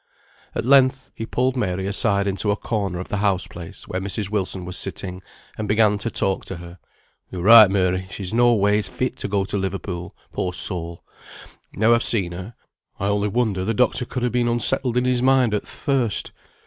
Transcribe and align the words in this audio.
At 0.55 0.65
length 0.65 1.11
he 1.13 1.27
pulled 1.27 1.55
Mary 1.55 1.85
aside 1.85 2.25
into 2.25 2.49
a 2.49 2.55
corner 2.55 2.97
of 2.99 3.09
the 3.09 3.17
house 3.17 3.45
place 3.45 3.87
where 3.87 4.01
Mrs. 4.01 4.31
Wilson 4.31 4.65
was 4.65 4.75
sitting, 4.75 5.21
and 5.59 5.67
began 5.67 5.99
to 5.99 6.09
talk 6.09 6.43
to 6.45 6.55
her. 6.55 6.79
"Yo're 7.29 7.43
right, 7.43 7.69
Mary! 7.69 8.07
She's 8.09 8.33
no 8.33 8.55
ways 8.55 8.87
fit 8.89 9.15
to 9.17 9.27
go 9.27 9.45
to 9.45 9.59
Liverpool, 9.59 10.15
poor 10.33 10.53
soul. 10.53 11.03
Now 11.75 11.93
I've 11.93 12.01
seen 12.01 12.31
her, 12.31 12.55
I 12.99 13.09
only 13.09 13.27
wonder 13.27 13.63
the 13.63 13.75
doctor 13.75 14.05
could 14.05 14.23
ha' 14.23 14.31
been 14.31 14.47
unsettled 14.47 14.97
in 14.97 15.05
his 15.05 15.21
mind 15.21 15.53
at 15.53 15.65
th' 15.65 15.69
first. 15.69 16.31